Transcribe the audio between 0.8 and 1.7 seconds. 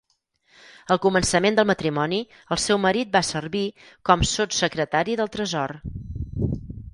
Al començament del